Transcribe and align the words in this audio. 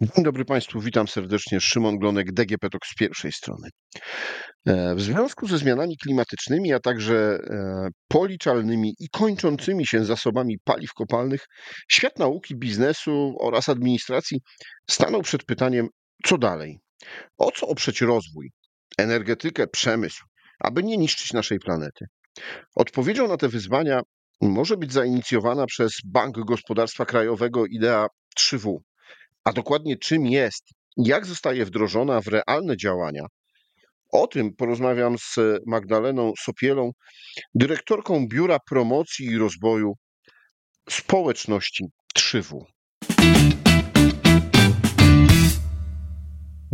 Dzień 0.00 0.24
dobry 0.24 0.44
Państwu, 0.44 0.80
witam 0.80 1.08
serdecznie. 1.08 1.60
Szymon 1.60 1.98
Glonek, 1.98 2.32
DGP 2.32 2.70
TOK 2.70 2.86
z 2.86 2.94
pierwszej 2.94 3.32
strony. 3.32 3.68
E, 4.66 4.94
w 4.94 5.00
związku 5.00 5.46
ze 5.46 5.58
zmianami 5.58 5.96
klimatycznymi, 5.96 6.72
a 6.72 6.80
także 6.80 7.14
e, 7.14 7.88
policzalnymi 8.08 8.94
i 8.98 9.08
kończącymi 9.08 9.86
się 9.86 10.04
zasobami 10.04 10.58
paliw 10.64 10.92
kopalnych, 10.92 11.46
świat 11.88 12.18
nauki, 12.18 12.56
biznesu 12.56 13.36
oraz 13.40 13.68
administracji 13.68 14.40
stanął 14.90 15.22
przed 15.22 15.44
pytaniem, 15.44 15.88
co 16.24 16.38
dalej? 16.38 16.78
O 17.38 17.50
co 17.50 17.68
oprzeć 17.68 18.00
rozwój, 18.00 18.50
energetykę, 18.98 19.66
przemysł, 19.66 20.24
aby 20.60 20.82
nie 20.82 20.96
niszczyć 20.96 21.32
naszej 21.32 21.58
planety? 21.58 22.06
Odpowiedzią 22.74 23.28
na 23.28 23.36
te 23.36 23.48
wyzwania 23.48 24.00
może 24.40 24.76
być 24.76 24.92
zainicjowana 24.92 25.66
przez 25.66 25.92
Bank 26.04 26.36
Gospodarstwa 26.38 27.04
Krajowego 27.04 27.66
idea 27.66 28.06
3W 28.40 28.76
a 29.46 29.52
dokładnie 29.52 29.96
czym 29.96 30.26
jest 30.26 30.64
jak 30.96 31.26
zostaje 31.26 31.64
wdrożona 31.64 32.20
w 32.20 32.26
realne 32.26 32.76
działania. 32.76 33.26
O 34.12 34.26
tym 34.26 34.56
porozmawiam 34.56 35.18
z 35.18 35.36
Magdaleną 35.66 36.32
Sopielą, 36.38 36.90
dyrektorką 37.54 38.26
Biura 38.28 38.58
Promocji 38.68 39.26
i 39.26 39.38
Rozwoju 39.38 39.94
Społeczności 40.90 41.84
3W. 42.18 42.58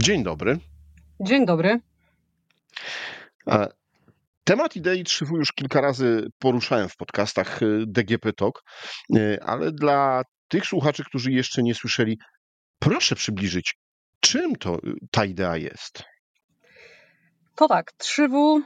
Dzień 0.02 0.22
dobry. 0.22 0.58
Dzień 1.20 1.46
dobry. 1.46 1.80
Temat 4.44 4.76
idei 4.76 5.04
3W 5.04 5.36
już 5.36 5.52
kilka 5.52 5.80
razy 5.80 6.26
poruszałem 6.38 6.88
w 6.88 6.96
podcastach 6.96 7.60
DGP 7.86 8.32
Talk, 8.32 8.62
ale 9.42 9.72
dla 9.72 10.22
tych 10.48 10.66
słuchaczy, 10.66 11.04
którzy 11.04 11.32
jeszcze 11.32 11.62
nie 11.62 11.74
słyszeli, 11.74 12.18
Proszę 12.82 13.14
przybliżyć, 13.14 13.74
czym 14.20 14.56
to 14.56 14.78
ta 15.10 15.24
idea 15.24 15.56
jest? 15.56 16.02
To 17.56 17.68
tak, 17.68 17.92
3W, 17.98 18.60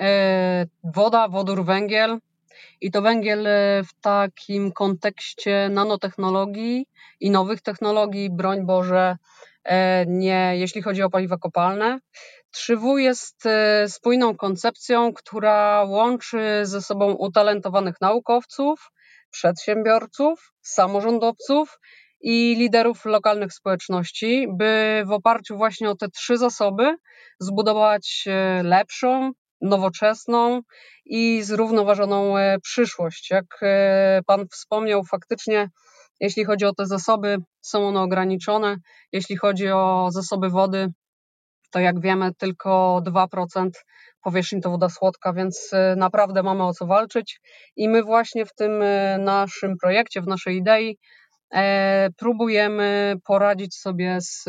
e, 0.00 0.66
woda, 0.94 1.28
wodór, 1.28 1.64
węgiel. 1.64 2.18
I 2.80 2.90
to 2.90 3.02
węgiel 3.02 3.46
e, 3.46 3.82
w 3.84 4.00
takim 4.00 4.72
kontekście 4.72 5.68
nanotechnologii 5.68 6.86
i 7.20 7.30
nowych 7.30 7.62
technologii, 7.62 8.30
broń 8.30 8.66
Boże, 8.66 9.16
e, 9.64 10.06
nie 10.06 10.52
jeśli 10.56 10.82
chodzi 10.82 11.02
o 11.02 11.10
paliwa 11.10 11.36
kopalne. 11.36 11.98
3W 12.56 12.96
jest 12.96 13.44
spójną 13.88 14.36
koncepcją, 14.36 15.12
która 15.12 15.84
łączy 15.84 16.60
ze 16.62 16.82
sobą 16.82 17.12
utalentowanych 17.12 18.00
naukowców, 18.00 18.90
przedsiębiorców, 19.30 20.52
samorządowców 20.62 21.78
i 22.26 22.56
liderów 22.58 23.04
lokalnych 23.04 23.52
społeczności, 23.52 24.48
by 24.56 25.02
w 25.06 25.12
oparciu 25.12 25.56
właśnie 25.56 25.90
o 25.90 25.96
te 25.96 26.08
trzy 26.08 26.38
zasoby 26.38 26.96
zbudować 27.40 28.24
e, 28.26 28.62
lepszą, 28.62 29.30
nowoczesną 29.60 30.60
i 31.04 31.42
zrównoważoną 31.42 32.38
e, 32.38 32.58
przyszłość. 32.62 33.30
Jak 33.30 33.44
e, 33.62 34.20
Pan 34.26 34.46
wspomniał, 34.52 35.04
faktycznie, 35.04 35.68
jeśli 36.20 36.44
chodzi 36.44 36.64
o 36.64 36.74
te 36.74 36.86
zasoby, 36.86 37.38
są 37.60 37.88
one 37.88 38.00
ograniczone. 38.00 38.76
Jeśli 39.12 39.36
chodzi 39.36 39.68
o 39.68 40.08
zasoby 40.12 40.50
wody, 40.50 40.88
to 41.70 41.80
jak 41.80 42.00
wiemy, 42.00 42.34
tylko 42.38 43.00
2% 43.06 43.68
powierzchni 44.22 44.60
to 44.60 44.70
woda 44.70 44.88
słodka, 44.88 45.32
więc 45.32 45.70
naprawdę 45.96 46.42
mamy 46.42 46.66
o 46.66 46.72
co 46.72 46.86
walczyć. 46.86 47.40
I 47.76 47.88
my 47.88 48.02
właśnie 48.02 48.46
w 48.46 48.54
tym 48.54 48.84
naszym 49.18 49.76
projekcie, 49.82 50.20
w 50.20 50.26
naszej 50.26 50.56
idei, 50.56 50.98
próbujemy 52.16 53.16
poradzić 53.24 53.74
sobie 53.74 54.20
z, 54.20 54.42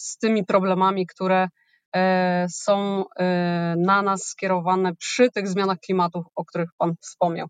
z 0.00 0.18
tymi 0.18 0.44
problemami, 0.44 1.06
które 1.06 1.48
e, 1.96 2.46
są 2.50 3.04
e, 3.18 3.74
na 3.78 4.02
nas 4.02 4.22
skierowane 4.24 4.94
przy 4.94 5.30
tych 5.30 5.48
zmianach 5.48 5.78
klimatu, 5.78 6.24
o 6.34 6.44
których 6.44 6.70
Pan 6.78 6.94
wspomniał. 7.00 7.46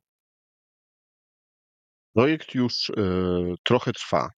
Projekt 2.15 2.55
już 2.55 2.93
trochę 3.65 3.93
trwa. 3.93 4.31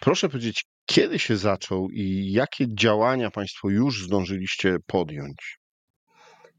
Proszę 0.00 0.28
powiedzieć, 0.28 0.64
kiedy 0.86 1.18
się 1.18 1.36
zaczął 1.36 1.90
i 1.90 2.32
jakie 2.32 2.74
działania 2.74 3.30
Państwo 3.30 3.70
już 3.70 4.04
zdążyliście 4.04 4.76
podjąć? 4.86 5.58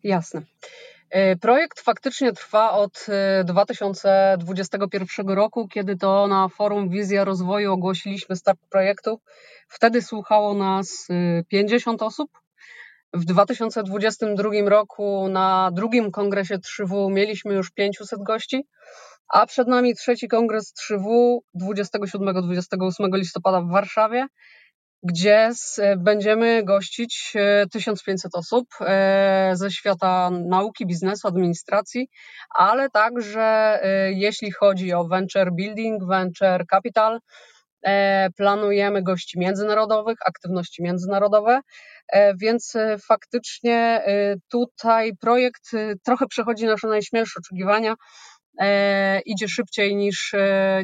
Jasne. 0.04 0.42
E, 1.10 1.36
projekt 1.36 1.80
faktycznie 1.82 2.34
trwa 2.34 2.72
od 2.72 3.06
2021 3.46 5.30
e, 5.30 5.36
roku, 5.36 5.68
kiedy 5.68 5.98
to 5.98 6.28
na 6.28 6.50
forum 6.50 6.90
Wizja 6.90 7.24
Rozwoju 7.24 7.74
ogłosiliśmy 7.74 8.36
start 8.36 8.60
projektu. 8.70 9.22
Wtedy 9.68 10.02
słuchało 10.02 10.54
nas 10.54 11.08
50 11.48 12.02
e, 12.02 12.06
osób. 12.06 12.32
W 13.14 13.26
2022 13.26 14.50
roku 14.66 15.28
na 15.30 15.72
drugim 15.74 16.12
kongresie 16.12 16.58
3W 16.58 17.12
mieliśmy 17.12 17.54
już 17.54 17.72
500 17.72 18.24
gości, 18.24 18.66
a 19.28 19.46
przed 19.46 19.68
nami 19.68 19.96
trzeci 19.96 20.28
kongres 20.28 20.74
3W 20.74 21.38
27-28 21.62 23.18
listopada 23.18 23.62
w 23.62 23.70
Warszawie 23.70 24.28
gdzie 25.04 25.52
będziemy 25.98 26.64
gościć 26.64 27.34
1500 27.72 28.36
e, 28.36 28.40
osób 28.40 28.68
e, 28.82 29.52
ze 29.54 29.72
świata 29.72 30.30
nauki, 30.32 30.86
biznesu, 30.86 31.28
administracji, 31.28 32.08
ale 32.56 32.90
także 32.90 33.80
e, 33.84 34.14
jeśli 34.14 34.52
chodzi 34.52 34.94
o 34.94 35.08
venture 35.08 35.52
building, 35.54 36.04
venture 36.10 36.66
capital, 36.68 37.20
planujemy 38.38 39.04
gości 39.04 39.40
międzynarodowych, 39.40 40.18
aktywności 40.26 40.84
międzynarodowe, 40.84 41.60
więc 42.42 42.74
faktycznie 43.08 44.04
tutaj 44.52 45.12
projekt 45.20 45.72
trochę 46.06 46.28
przechodzi 46.28 46.66
nasze 46.66 46.88
najśmielsze 46.88 47.40
oczekiwania, 47.40 47.96
idzie 49.26 49.48
szybciej 49.48 49.96
niż, 49.96 50.36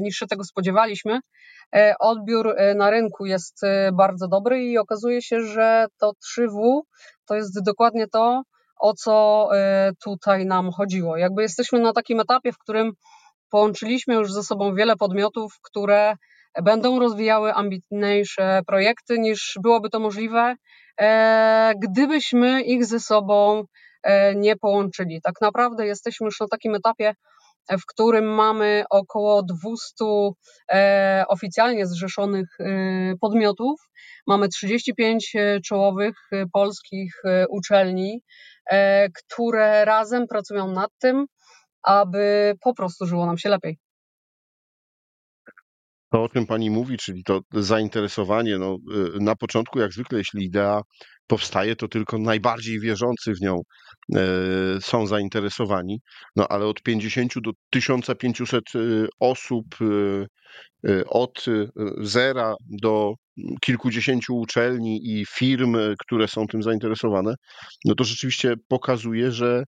niż 0.01 0.15
się 0.15 0.27
tego 0.27 0.43
spodziewaliśmy. 0.43 1.19
E, 1.75 1.95
odbiór 1.99 2.53
e, 2.57 2.75
na 2.75 2.89
rynku 2.89 3.25
jest 3.25 3.63
e, 3.63 3.91
bardzo 3.91 4.27
dobry 4.27 4.63
i 4.63 4.77
okazuje 4.77 5.21
się, 5.21 5.41
że 5.41 5.85
to 5.97 6.11
3W 6.11 6.81
to 7.25 7.35
jest 7.35 7.63
dokładnie 7.65 8.07
to, 8.07 8.41
o 8.79 8.93
co 8.93 9.49
tutaj 10.03 10.45
nam 10.45 10.71
chodziło. 10.71 11.17
Jakby 11.17 11.41
jesteśmy 11.41 11.79
na 11.79 11.93
takim 11.93 12.19
etapie, 12.19 12.51
w 12.51 12.57
którym 12.57 12.91
połączyliśmy 13.49 14.13
już 14.13 14.33
ze 14.33 14.43
sobą 14.43 14.75
wiele 14.75 14.95
podmiotów, 14.95 15.53
które 15.61 16.15
będą 16.63 16.99
rozwijały 16.99 17.53
ambitniejsze 17.53 18.61
projekty 18.67 19.19
niż 19.19 19.57
byłoby 19.63 19.89
to 19.89 19.99
możliwe, 19.99 20.55
gdybyśmy 21.83 22.61
ich 22.61 22.85
ze 22.85 22.99
sobą 22.99 23.63
nie 24.35 24.55
połączyli. 24.55 25.21
Tak 25.21 25.41
naprawdę 25.41 25.85
jesteśmy 25.85 26.25
już 26.25 26.39
na 26.39 26.47
takim 26.47 26.75
etapie, 26.75 27.13
w 27.71 27.85
którym 27.87 28.25
mamy 28.25 28.83
około 28.89 29.43
200 29.43 30.05
e, 30.71 31.23
oficjalnie 31.27 31.87
zrzeszonych 31.87 32.47
e, 32.59 32.65
podmiotów. 33.21 33.79
Mamy 34.27 34.49
35 34.49 35.35
e, 35.35 35.59
czołowych 35.61 36.15
polskich 36.53 37.21
uczelni, 37.49 38.21
które 39.15 39.85
razem 39.85 40.27
pracują 40.27 40.71
nad 40.71 40.89
tym, 40.99 41.25
aby 41.83 42.53
po 42.61 42.73
prostu 42.73 43.05
żyło 43.05 43.25
nam 43.25 43.37
się 43.37 43.49
lepiej. 43.49 43.82
To, 46.13 46.23
o 46.23 46.29
czym 46.29 46.45
pani 46.45 46.69
mówi, 46.69 46.97
czyli 46.97 47.23
to 47.23 47.41
zainteresowanie, 47.53 48.57
no, 48.57 48.77
na 49.19 49.35
początku, 49.35 49.79
jak 49.79 49.93
zwykle, 49.93 50.17
jeśli 50.17 50.45
idea 50.45 50.81
powstaje, 51.27 51.75
to 51.75 51.87
tylko 51.87 52.17
najbardziej 52.17 52.79
wierzący 52.79 53.33
w 53.33 53.41
nią 53.41 53.61
e, 54.15 54.21
są 54.81 55.07
zainteresowani, 55.07 55.99
no 56.35 56.47
ale 56.47 56.65
od 56.65 56.81
50 56.81 57.33
do 57.39 57.51
1500 57.69 58.63
e, 58.75 58.79
osób, 59.19 59.65
e, 59.81 61.05
od 61.05 61.45
zera 62.01 62.55
do 62.81 63.13
kilkudziesięciu 63.61 64.35
uczelni 64.35 64.99
i 65.03 65.25
firm, 65.25 65.77
które 65.99 66.27
są 66.27 66.47
tym 66.47 66.63
zainteresowane, 66.63 67.33
no 67.85 67.95
to 67.95 68.03
rzeczywiście 68.03 68.53
pokazuje, 68.67 69.31
że 69.31 69.63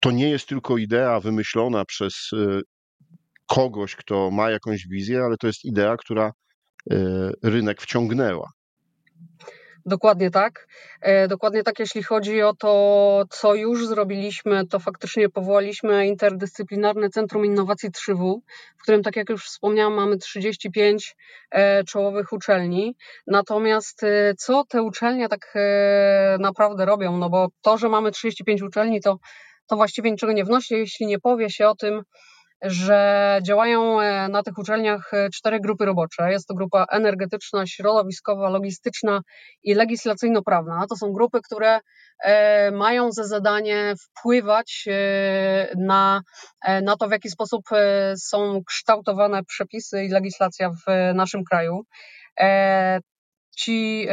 to 0.00 0.10
nie 0.10 0.30
jest 0.30 0.48
tylko 0.48 0.78
idea 0.78 1.20
wymyślona 1.20 1.84
przez 1.84 2.30
kogoś, 3.54 3.96
kto 3.96 4.30
ma 4.30 4.50
jakąś 4.50 4.86
wizję, 4.86 5.22
ale 5.24 5.36
to 5.36 5.46
jest 5.46 5.64
idea, 5.64 5.96
która 5.96 6.32
rynek 7.42 7.82
wciągnęła. 7.82 8.50
Dokładnie 9.86 10.30
tak. 10.30 10.66
E, 11.00 11.28
dokładnie 11.28 11.62
tak, 11.62 11.78
jeśli 11.78 12.02
chodzi 12.02 12.42
o 12.42 12.54
to, 12.54 13.24
co 13.30 13.54
już 13.54 13.86
zrobiliśmy, 13.86 14.66
to 14.66 14.78
faktycznie 14.78 15.28
powołaliśmy 15.28 16.06
interdyscyplinarne 16.06 17.08
Centrum 17.08 17.44
Innowacji 17.44 17.90
3W, 17.90 18.38
w 18.78 18.82
którym, 18.82 19.02
tak 19.02 19.16
jak 19.16 19.28
już 19.30 19.44
wspomniałam, 19.44 19.94
mamy 19.94 20.18
35 20.18 21.16
e, 21.50 21.84
czołowych 21.84 22.32
uczelni. 22.32 22.96
Natomiast 23.26 24.02
e, 24.02 24.34
co 24.38 24.64
te 24.64 24.82
uczelnie 24.82 25.28
tak 25.28 25.54
naprawdę 26.38 26.84
robią? 26.84 27.16
No 27.16 27.30
bo 27.30 27.48
to, 27.62 27.78
że 27.78 27.88
mamy 27.88 28.10
35 28.10 28.62
uczelni, 28.62 29.00
to, 29.00 29.18
to 29.66 29.76
właściwie 29.76 30.10
niczego 30.10 30.32
nie 30.32 30.44
wnosi, 30.44 30.74
jeśli 30.74 31.06
nie 31.06 31.18
powie 31.18 31.50
się 31.50 31.68
o 31.68 31.74
tym, 31.74 32.02
że 32.62 33.38
działają 33.42 34.00
e, 34.00 34.28
na 34.28 34.42
tych 34.42 34.58
uczelniach 34.58 35.14
e, 35.14 35.30
cztery 35.30 35.60
grupy 35.60 35.84
robocze. 35.84 36.30
Jest 36.30 36.48
to 36.48 36.54
grupa 36.54 36.86
energetyczna, 36.90 37.66
środowiskowa, 37.66 38.48
logistyczna 38.48 39.20
i 39.62 39.74
legislacyjno-prawna. 39.74 40.86
To 40.88 40.96
są 40.96 41.12
grupy, 41.12 41.40
które 41.44 41.80
e, 42.24 42.70
mają 42.70 43.12
za 43.12 43.24
zadanie 43.24 43.94
wpływać 44.02 44.88
na, 45.76 46.20
na 46.82 46.96
to, 46.96 47.08
w 47.08 47.10
jaki 47.10 47.30
sposób 47.30 47.62
są 48.16 48.62
kształtowane 48.66 49.44
przepisy 49.44 50.04
i 50.04 50.08
legislacja 50.08 50.70
w 50.70 51.14
naszym 51.14 51.44
kraju. 51.44 51.82
Ci 53.56 54.08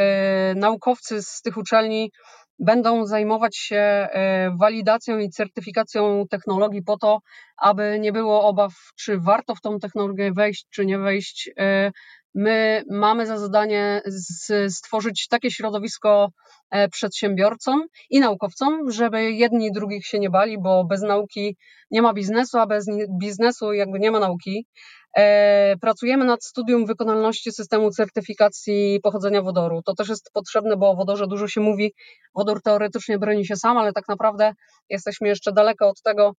naukowcy 0.54 1.22
z 1.22 1.42
tych 1.42 1.56
uczelni 1.56 2.10
będą 2.58 3.06
zajmować 3.06 3.56
się 3.56 3.76
e, 3.76 4.50
walidacją 4.60 5.18
i 5.18 5.30
certyfikacją 5.30 6.24
technologii 6.30 6.82
po 6.82 6.98
to, 6.98 7.20
aby 7.56 7.98
nie 8.00 8.12
było 8.12 8.42
obaw, 8.42 8.72
czy 8.96 9.18
warto 9.18 9.54
w 9.54 9.60
tą 9.60 9.78
technologię 9.78 10.32
wejść, 10.32 10.66
czy 10.70 10.86
nie 10.86 10.98
wejść. 10.98 11.50
E, 11.58 11.92
my 12.34 12.82
mamy 12.90 13.26
za 13.26 13.38
zadanie 13.38 14.02
stworzyć 14.68 15.28
takie 15.28 15.50
środowisko 15.50 16.30
e, 16.70 16.88
przedsiębiorcom 16.88 17.82
i 18.10 18.20
naukowcom, 18.20 18.90
żeby 18.90 19.32
jedni 19.32 19.72
drugich 19.72 20.06
się 20.06 20.18
nie 20.18 20.30
bali, 20.30 20.58
bo 20.62 20.84
bez 20.84 21.02
nauki 21.02 21.56
nie 21.90 22.02
ma 22.02 22.14
biznesu, 22.14 22.58
a 22.58 22.66
bez 22.66 22.86
biznesu 23.20 23.72
jakby 23.72 23.98
nie 23.98 24.10
ma 24.10 24.20
nauki. 24.20 24.66
E, 25.18 25.76
pracujemy 25.80 26.24
nad 26.24 26.44
studium 26.44 26.86
wykonalności 26.86 27.52
systemu 27.52 27.90
certyfikacji 27.90 29.00
pochodzenia 29.02 29.42
wodoru. 29.42 29.82
To 29.82 29.94
też 29.94 30.08
jest 30.08 30.30
potrzebne, 30.32 30.76
bo 30.76 30.90
o 30.90 30.96
wodorze 30.96 31.26
dużo 31.26 31.48
się 31.48 31.60
mówi. 31.60 31.94
Wodór 32.34 32.62
teoretycznie 32.62 33.18
broni 33.18 33.46
się 33.46 33.56
sam, 33.56 33.78
ale 33.78 33.92
tak 33.92 34.08
naprawdę 34.08 34.52
jesteśmy 34.88 35.28
jeszcze 35.28 35.52
daleko 35.52 35.88
od 35.88 36.02
tego, 36.02 36.32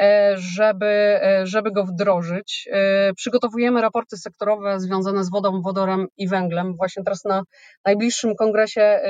e, 0.00 0.34
żeby, 0.36 0.86
e, 0.86 1.40
żeby 1.46 1.72
go 1.72 1.84
wdrożyć. 1.84 2.68
Przygotowujemy 3.16 3.80
raporty 3.80 4.16
sektorowe 4.16 4.80
związane 4.80 5.24
z 5.24 5.30
wodą, 5.30 5.60
wodorem 5.62 6.06
i 6.16 6.28
węglem. 6.28 6.74
Właśnie 6.74 7.04
teraz 7.04 7.24
na 7.24 7.42
najbliższym 7.84 8.36
kongresie 8.36 9.00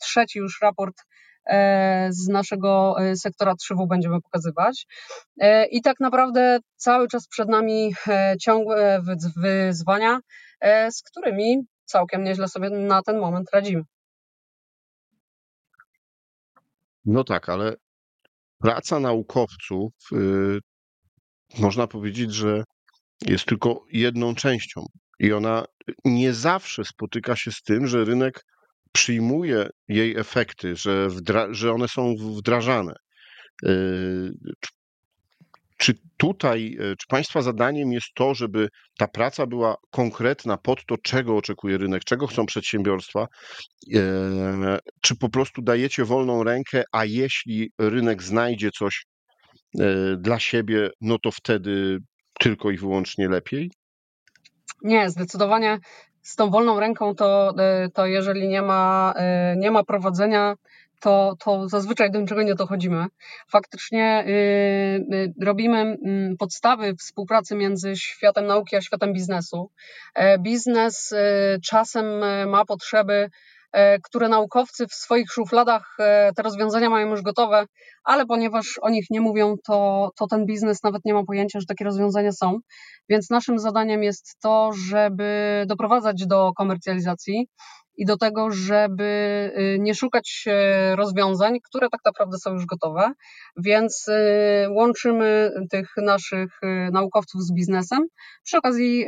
trzeci 0.00 0.38
już 0.38 0.60
raport 0.62 0.94
z 2.10 2.28
naszego 2.28 2.96
e, 3.00 3.16
sektora 3.16 3.52
3W 3.52 3.88
będziemy 3.88 4.20
pokazywać. 4.20 4.86
E, 5.40 5.66
I 5.66 5.82
tak 5.82 6.00
naprawdę 6.00 6.58
cały 6.76 7.08
czas 7.08 7.28
przed 7.28 7.48
nami 7.48 7.94
ciągłe 8.40 9.02
wyzwania, 9.36 10.20
z 10.90 11.02
którymi 11.02 11.56
całkiem 11.84 12.24
nieźle 12.24 12.48
sobie 12.48 12.70
na 12.70 13.02
ten 13.02 13.18
moment 13.18 13.48
radzimy. 13.52 13.82
No 17.04 17.24
tak, 17.24 17.48
ale 17.48 17.76
praca 18.58 19.00
naukowców, 19.00 19.92
y, 20.12 20.58
można 21.58 21.86
powiedzieć, 21.86 22.34
że 22.34 22.64
jest 23.26 23.44
tylko 23.44 23.84
jedną 23.92 24.34
częścią. 24.34 24.86
I 25.18 25.32
ona 25.32 25.64
nie 26.04 26.34
zawsze 26.34 26.84
spotyka 26.84 27.36
się 27.36 27.52
z 27.52 27.62
tym, 27.62 27.86
że 27.86 28.04
rynek 28.04 28.44
przyjmuje 28.92 29.68
jej 29.88 30.16
efekty, 30.16 30.76
że, 30.76 31.08
że 31.50 31.72
one 31.72 31.88
są 31.88 32.14
wdrażane. 32.38 32.94
Y, 33.66 34.32
czy 35.76 35.94
tutaj, 36.16 36.76
y, 36.80 36.96
czy 36.96 37.06
Państwa 37.08 37.42
zadaniem 37.42 37.92
jest 37.92 38.06
to, 38.14 38.34
żeby 38.34 38.68
ta 38.98 39.08
praca 39.08 39.46
była 39.46 39.76
konkretna 39.90 40.56
pod 40.56 40.86
to, 40.86 40.96
czego 41.02 41.36
oczekuje 41.36 41.78
rynek, 41.78 42.04
czego 42.04 42.26
chcą 42.26 42.46
przedsiębiorstwa? 42.46 43.26
Y, 43.94 43.98
czy 45.00 45.16
po 45.16 45.28
prostu 45.28 45.62
dajecie 45.62 46.04
wolną 46.04 46.44
rękę, 46.44 46.82
a 46.92 47.04
jeśli 47.04 47.72
rynek 47.78 48.22
znajdzie 48.22 48.70
coś 48.70 49.06
dla 50.18 50.38
siebie, 50.38 50.90
no 51.00 51.18
to 51.18 51.30
wtedy 51.30 51.98
tylko 52.40 52.70
i 52.70 52.76
wyłącznie 52.76 53.28
lepiej? 53.28 53.70
Nie, 54.82 55.10
zdecydowanie 55.10 55.78
z 56.22 56.36
tą 56.36 56.50
wolną 56.50 56.80
ręką 56.80 57.14
to, 57.14 57.54
e, 57.58 57.88
to 57.88 58.06
jeżeli 58.06 58.48
nie 58.48 58.62
ma, 58.62 59.14
e, 59.16 59.56
nie 59.56 59.70
ma 59.70 59.84
prowadzenia, 59.84 60.54
to, 61.00 61.36
to 61.38 61.68
zazwyczaj 61.68 62.10
do 62.10 62.20
niczego 62.20 62.42
nie 62.42 62.54
dochodzimy. 62.54 63.06
Faktycznie 63.48 64.24
yy, 65.10 65.34
robimy 65.46 65.78
mm, 65.78 66.36
podstawy 66.36 66.94
współpracy 66.96 67.54
między 67.54 67.96
światem 67.96 68.46
nauki 68.46 68.76
a 68.76 68.80
światem 68.80 69.12
biznesu. 69.12 69.70
Biznes 70.38 71.14
czasem 71.62 72.06
ma 72.48 72.64
potrzeby 72.64 73.30
E, 73.59 73.59
które 74.02 74.28
naukowcy 74.28 74.86
w 74.86 74.94
swoich 74.94 75.30
szufladach 75.32 75.96
e, 75.98 76.32
te 76.36 76.42
rozwiązania 76.42 76.90
mają 76.90 77.08
już 77.10 77.22
gotowe, 77.22 77.66
ale 78.04 78.26
ponieważ 78.26 78.78
o 78.82 78.90
nich 78.90 79.04
nie 79.10 79.20
mówią, 79.20 79.54
to, 79.66 80.10
to 80.18 80.26
ten 80.26 80.46
biznes 80.46 80.82
nawet 80.82 81.04
nie 81.04 81.14
ma 81.14 81.24
pojęcia, 81.24 81.60
że 81.60 81.66
takie 81.66 81.84
rozwiązania 81.84 82.32
są. 82.32 82.58
Więc 83.08 83.30
naszym 83.30 83.58
zadaniem 83.58 84.02
jest 84.02 84.36
to, 84.42 84.70
żeby 84.88 85.64
doprowadzać 85.66 86.26
do 86.26 86.52
komercjalizacji 86.56 87.46
i 88.00 88.04
do 88.04 88.16
tego, 88.16 88.50
żeby 88.50 89.04
y, 89.58 89.78
nie 89.80 89.94
szukać 89.94 90.44
rozwiązań, 90.94 91.58
które 91.64 91.88
tak 91.88 92.00
naprawdę 92.04 92.38
są 92.38 92.52
już 92.52 92.66
gotowe. 92.66 93.12
Więc 93.56 94.08
y, 94.08 94.66
łączymy 94.70 95.50
tych 95.70 95.88
naszych 95.96 96.62
y, 96.62 96.90
naukowców 96.92 97.42
z 97.42 97.52
biznesem. 97.52 98.06
Przy 98.44 98.56
okazji, 98.56 99.06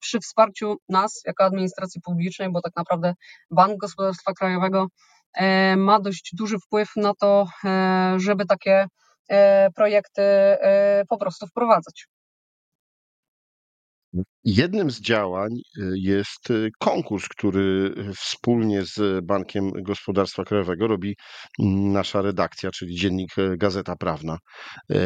przy 0.00 0.20
wsparciu 0.20 0.76
nas, 0.88 1.22
jako 1.26 1.44
administracji 1.44 2.00
publicznej, 2.00 2.52
bo 2.52 2.60
tak 2.60 2.72
naprawdę 2.76 3.14
Bank 3.50 3.76
Gospodarstwa 3.76 4.32
Krajowego 4.32 4.86
ma 5.76 6.00
dość 6.00 6.30
duży 6.32 6.58
wpływ 6.58 6.88
na 6.96 7.12
to, 7.20 7.46
żeby 8.16 8.46
takie 8.46 8.86
projekty 9.74 10.22
po 11.08 11.18
prostu 11.18 11.46
wprowadzać. 11.46 12.06
Jednym 14.44 14.90
z 14.90 15.00
działań 15.00 15.52
y, 15.54 15.92
jest 15.96 16.50
y, 16.50 16.70
konkurs, 16.78 17.28
który 17.28 17.94
wspólnie 18.16 18.84
z 18.84 19.24
Bankiem 19.24 19.70
Gospodarstwa 19.72 20.44
Krajowego 20.44 20.86
robi 20.86 21.16
mm, 21.60 21.92
nasza 21.92 22.22
redakcja, 22.22 22.70
czyli 22.70 22.94
dziennik 22.96 23.30
Gazeta 23.56 23.96
Prawna. 23.96 24.38
E, 24.90 24.98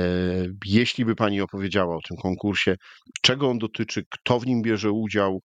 jeśli 0.65 1.05
by 1.05 1.15
Pani 1.15 1.41
opowiedziała 1.41 1.97
o 1.97 2.01
tym 2.09 2.17
konkursie, 2.17 2.77
czego 3.23 3.49
on 3.49 3.59
dotyczy, 3.59 4.05
kto 4.11 4.41
w 4.41 4.47
nim 4.47 4.63
bierze 4.63 4.91
udział, 4.91 5.43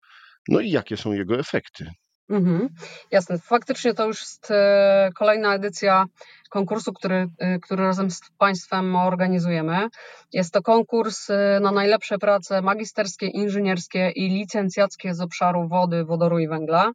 no 0.49 0.59
i 0.59 0.71
jakie 0.71 0.97
są 0.97 1.13
jego 1.13 1.39
efekty. 1.39 1.89
Mhm, 2.31 2.69
jasne. 3.11 3.37
Faktycznie 3.37 3.93
to 3.93 4.07
już 4.07 4.21
jest 4.21 4.51
e, 4.51 5.09
kolejna 5.15 5.55
edycja 5.55 6.05
konkursu, 6.49 6.93
który, 6.93 7.27
e, 7.39 7.59
który 7.59 7.83
razem 7.83 8.11
z 8.11 8.21
Państwem 8.37 8.95
organizujemy. 8.95 9.87
Jest 10.33 10.53
to 10.53 10.61
konkurs 10.61 11.29
e, 11.29 11.59
na 11.61 11.71
najlepsze 11.71 12.17
prace 12.17 12.61
magisterskie, 12.61 13.27
inżynierskie 13.27 14.11
i 14.15 14.29
licencjackie 14.29 15.13
z 15.13 15.21
obszaru 15.21 15.67
wody, 15.67 16.05
wodoru 16.05 16.39
i 16.39 16.47
węgla. 16.47 16.91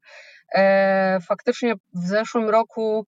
Faktycznie 1.29 1.75
w 1.75 2.07
zeszłym 2.07 2.49
roku 2.49 3.07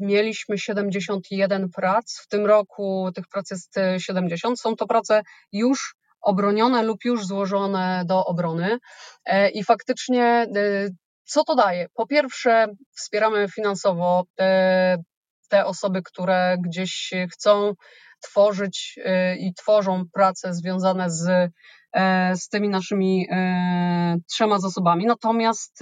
mieliśmy 0.00 0.58
71 0.58 1.68
prac, 1.70 2.18
w 2.18 2.28
tym 2.28 2.46
roku 2.46 3.10
tych 3.14 3.28
prac 3.28 3.50
jest 3.50 3.74
70. 3.98 4.60
Są 4.60 4.76
to 4.76 4.86
prace 4.86 5.22
już 5.52 5.94
obronione 6.20 6.82
lub 6.82 7.04
już 7.04 7.26
złożone 7.26 8.02
do 8.06 8.24
obrony. 8.24 8.78
I 9.54 9.64
faktycznie 9.64 10.46
co 11.28 11.44
to 11.44 11.54
daje? 11.54 11.86
Po 11.94 12.06
pierwsze, 12.06 12.66
wspieramy 12.96 13.48
finansowo 13.48 14.24
te, 14.34 14.96
te 15.48 15.66
osoby, 15.66 16.02
które 16.02 16.56
gdzieś 16.60 17.10
chcą 17.32 17.74
tworzyć 18.20 18.98
y, 18.98 19.36
i 19.36 19.54
tworzą 19.54 20.04
prace 20.12 20.54
związane 20.54 21.10
z, 21.10 21.52
e, 21.92 22.36
z 22.36 22.48
tymi 22.48 22.68
naszymi 22.68 23.26
e, 23.30 24.16
trzema 24.28 24.58
zasobami. 24.58 25.06
Natomiast 25.06 25.78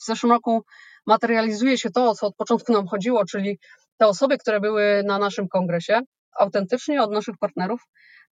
w 0.00 0.04
zeszłym 0.04 0.32
roku 0.32 0.62
materializuje 1.06 1.78
się 1.78 1.90
to, 1.90 2.10
o 2.10 2.14
co 2.14 2.26
od 2.26 2.36
początku 2.36 2.72
nam 2.72 2.86
chodziło, 2.86 3.24
czyli 3.24 3.58
te 3.98 4.06
osoby, 4.06 4.38
które 4.38 4.60
były 4.60 5.02
na 5.06 5.18
naszym 5.18 5.48
kongresie, 5.48 6.00
autentycznie 6.38 7.02
od 7.02 7.12
naszych 7.12 7.38
partnerów 7.38 7.80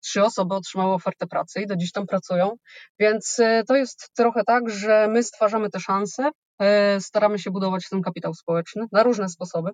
trzy 0.04 0.24
osoby 0.24 0.54
otrzymały 0.54 0.94
ofertę 0.94 1.26
pracy 1.26 1.60
i 1.60 1.66
do 1.66 1.76
dziś 1.76 1.92
tam 1.92 2.06
pracują. 2.06 2.56
Więc 2.98 3.38
y, 3.38 3.62
to 3.68 3.76
jest 3.76 4.10
trochę 4.16 4.44
tak, 4.44 4.70
że 4.70 5.08
my 5.08 5.22
stwarzamy 5.22 5.70
te 5.70 5.80
szanse, 5.80 6.30
y, 6.96 7.00
staramy 7.00 7.38
się 7.38 7.50
budować 7.50 7.88
ten 7.88 8.02
kapitał 8.02 8.34
społeczny 8.34 8.84
na 8.92 9.02
różne 9.02 9.28
sposoby, 9.28 9.70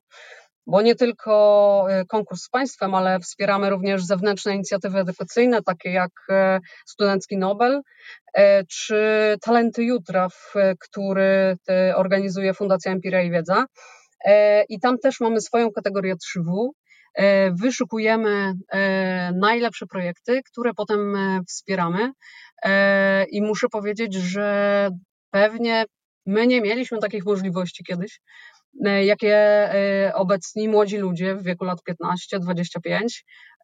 bo 0.67 0.83
nie 0.83 0.95
tylko 0.95 1.87
y, 2.03 2.07
konkurs 2.07 2.43
z 2.43 2.49
państwem, 2.49 2.95
ale 2.95 3.21
wspieramy 3.21 3.71
również 3.71 4.05
zewnętrzne 4.05 4.55
inicjatywy 4.55 4.99
edukacyjne, 4.99 5.63
takie 5.63 5.91
jak 5.91 6.11
Studencki 6.87 7.39
Nobel 7.39 7.81
czy 8.69 9.37
Talenty 9.43 9.85
Jutra, 9.85 10.29
który 10.81 11.57
organizuje 11.95 12.55
Fundacja 12.55 12.93
Empiria 12.93 13.23
i 13.23 13.31
Wiedza. 13.31 13.65
I 14.69 14.81
tam 14.81 14.99
też 14.99 15.21
mamy 15.21 15.41
swoją 15.41 15.71
kategorię 15.71 16.15
3W, 16.15 16.71
E, 16.71 16.80
wyszukujemy 17.53 18.55
e, 18.73 19.33
najlepsze 19.33 19.87
projekty, 19.87 20.41
które 20.43 20.75
potem 20.75 21.17
e, 21.17 21.41
wspieramy. 21.49 22.13
I 23.31 23.43
muszę 23.43 23.69
powiedzieć, 23.69 24.15
że 24.15 24.89
pewnie 25.31 25.85
my 26.27 26.47
nie 26.47 26.61
mieliśmy 26.61 26.99
takich 26.99 27.25
możliwości 27.25 27.85
kiedyś, 27.85 28.21
jakie 29.05 29.69
obecni 30.15 30.69
młodzi 30.69 30.99
ludzie 30.99 31.35
w 31.35 31.43
wieku 31.43 31.65
lat 31.65 31.79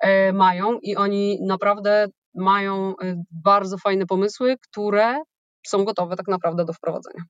15-25 0.05 0.33
mają 0.33 0.79
i 0.79 0.97
oni 0.97 1.38
naprawdę 1.47 2.07
mają 2.35 2.95
bardzo 3.31 3.79
fajne 3.79 4.07
pomysły, 4.07 4.57
które 4.71 5.23
są 5.67 5.85
gotowe 5.85 6.17
tak 6.17 6.29
naprawdę 6.29 6.65
do 6.65 6.73
wprowadzenia. 6.73 7.25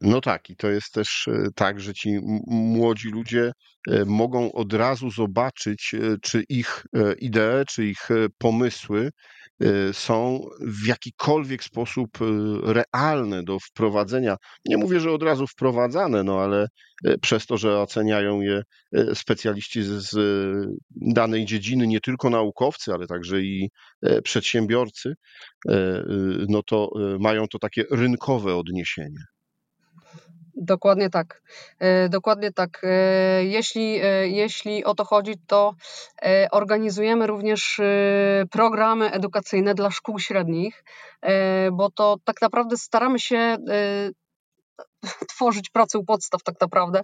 No 0.00 0.20
tak, 0.20 0.50
i 0.50 0.56
to 0.56 0.70
jest 0.70 0.92
też 0.92 1.28
e, 1.28 1.48
tak, 1.54 1.80
że 1.80 1.94
ci 1.94 2.18
młodzi 2.46 3.08
ludzie 3.08 3.52
e, 3.88 4.04
mogą 4.04 4.52
od 4.52 4.72
razu 4.72 5.10
zobaczyć, 5.10 5.94
e, 5.94 6.16
czy 6.22 6.44
ich 6.48 6.84
idee, 7.18 7.64
czy 7.68 7.86
ich 7.86 8.08
pomysły 8.38 9.10
są 9.92 10.40
w 10.60 10.86
jakikolwiek 10.86 11.64
sposób 11.64 12.18
realne 12.62 13.42
do 13.42 13.58
wprowadzenia. 13.60 14.36
Nie 14.64 14.76
mówię, 14.76 15.00
że 15.00 15.10
od 15.12 15.22
razu 15.22 15.46
wprowadzane, 15.46 16.24
no 16.24 16.40
ale 16.40 16.66
przez 17.20 17.46
to, 17.46 17.56
że 17.56 17.78
oceniają 17.78 18.40
je 18.40 18.62
specjaliści 19.14 19.82
z 19.82 20.16
danej 20.90 21.44
dziedziny, 21.44 21.86
nie 21.86 22.00
tylko 22.00 22.30
naukowcy, 22.30 22.92
ale 22.92 23.06
także 23.06 23.40
i 23.40 23.70
przedsiębiorcy, 24.24 25.14
no 26.48 26.62
to 26.62 26.90
mają 27.18 27.48
to 27.48 27.58
takie 27.58 27.84
rynkowe 27.90 28.56
odniesienie. 28.56 29.24
Dokładnie 30.60 31.10
tak. 31.10 31.42
E, 31.78 32.08
dokładnie 32.08 32.52
tak. 32.52 32.80
E, 32.82 33.44
jeśli, 33.44 34.00
e, 34.02 34.28
jeśli 34.28 34.84
o 34.84 34.94
to 34.94 35.04
chodzi, 35.04 35.34
to 35.46 35.74
organizujemy 36.50 37.26
również 37.26 37.80
programy 38.50 39.10
edukacyjne 39.10 39.74
dla 39.74 39.90
szkół 39.90 40.18
średnich, 40.18 40.84
bo 41.72 41.90
to 41.90 42.16
tak 42.24 42.42
naprawdę 42.42 42.76
staramy 42.76 43.18
się 43.18 43.56
tworzyć 45.28 45.70
pracę 45.70 45.98
u 45.98 46.04
podstaw 46.04 46.42
tak 46.42 46.54
naprawdę. 46.60 47.02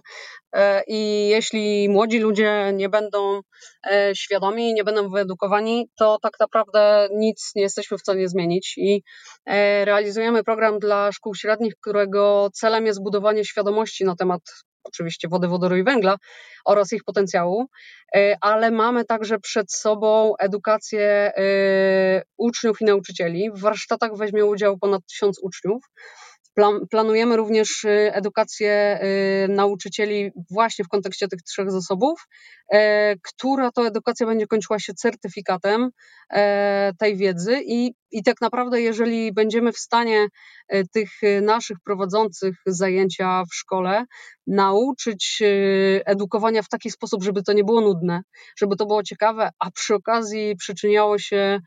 E, 0.55 0.83
I 0.87 1.27
jeśli 1.27 1.89
młodzi 1.89 2.19
ludzie 2.19 2.71
nie 2.73 2.89
będą 2.89 3.41
e, 3.91 4.15
świadomi, 4.15 4.73
nie 4.73 4.83
będą 4.83 5.09
wyedukowani, 5.09 5.89
to 5.97 6.17
tak 6.21 6.33
naprawdę 6.39 7.09
nic 7.13 7.51
nie 7.55 7.61
jesteśmy 7.61 7.97
w 7.97 8.01
stanie 8.01 8.29
zmienić. 8.29 8.73
I 8.77 9.03
e, 9.45 9.85
realizujemy 9.85 10.43
program 10.43 10.79
dla 10.79 11.11
szkół 11.11 11.35
średnich, 11.35 11.73
którego 11.81 12.49
celem 12.53 12.85
jest 12.85 13.03
budowanie 13.03 13.45
świadomości 13.45 14.05
na 14.05 14.15
temat 14.15 14.41
oczywiście 14.83 15.27
wody, 15.27 15.47
wodoru 15.47 15.75
i 15.75 15.83
węgla 15.83 16.17
oraz 16.65 16.93
ich 16.93 17.03
potencjału, 17.03 17.65
ale 18.41 18.71
mamy 18.71 19.05
także 19.05 19.39
przed 19.39 19.71
sobą 19.71 20.33
edukację 20.39 21.31
uczniów 22.37 22.81
i 22.81 22.85
nauczycieli. 22.85 23.51
W 23.51 23.59
warsztatach 23.59 24.17
weźmie 24.17 24.45
udział 24.45 24.77
ponad 24.77 25.01
tysiąc 25.09 25.39
uczniów. 25.43 25.83
Planujemy 26.89 27.37
również 27.37 27.83
y, 27.83 28.11
edukację 28.13 28.99
y, 29.03 29.47
nauczycieli 29.49 30.31
właśnie 30.51 30.85
w 30.85 30.87
kontekście 30.87 31.27
tych 31.27 31.41
trzech 31.41 31.71
zasobów, 31.71 32.27
e, 32.73 33.15
która 33.23 33.71
to 33.71 33.87
edukacja 33.87 34.25
będzie 34.27 34.47
kończyła 34.47 34.79
się 34.79 34.93
certyfikatem 34.93 35.89
e, 36.33 36.91
tej 36.99 37.17
wiedzy 37.17 37.61
i, 37.65 37.93
i 38.11 38.23
tak 38.23 38.41
naprawdę, 38.41 38.81
jeżeli 38.81 39.33
będziemy 39.33 39.71
w 39.71 39.77
stanie 39.77 40.27
e, 40.67 40.83
tych 40.83 41.09
naszych 41.41 41.77
prowadzących 41.85 42.55
zajęcia 42.65 43.43
w 43.51 43.55
szkole 43.55 44.05
nauczyć 44.47 45.43
edukowania 46.05 46.61
w 46.61 46.69
taki 46.69 46.91
sposób, 46.91 47.23
żeby 47.23 47.43
to 47.43 47.53
nie 47.53 47.63
było 47.63 47.81
nudne, 47.81 48.21
żeby 48.59 48.75
to 48.75 48.85
było 48.85 49.03
ciekawe, 49.03 49.49
a 49.59 49.71
przy 49.71 49.95
okazji 49.95 50.55
przyczyniało 50.55 51.19
się 51.19 51.59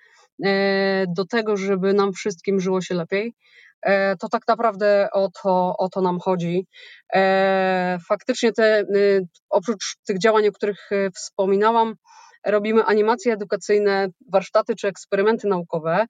do 1.17 1.25
tego, 1.31 1.57
żeby 1.57 1.95
nam 1.95 2.13
wszystkim 2.13 2.61
żyło 2.61 2.81
się 2.81 2.95
lepiej, 2.95 3.35
to 4.21 4.29
tak 4.29 4.43
naprawdę 4.49 5.09
o 5.13 5.31
to, 5.43 5.77
o 5.79 5.89
to 5.89 6.01
nam 6.01 6.21
chodzi. 6.21 6.67
E, 7.15 7.99
faktycznie 8.09 8.53
te, 8.53 8.81
y, 8.81 9.27
oprócz 9.51 9.97
tych 10.07 10.19
działań, 10.19 10.49
o 10.49 10.53
których 10.53 10.93
y, 10.93 11.11
wspominałam, 11.15 11.95
robimy 12.47 12.85
animacje 12.85 13.33
edukacyjne, 13.33 14.09
warsztaty 14.33 14.75
czy 14.77 14.89
eksperymenty 14.89 15.49
naukowe, 15.49 16.07